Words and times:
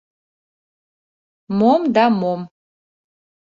Мом 1.57 1.81
да 1.95 2.05
мом? 2.19 2.41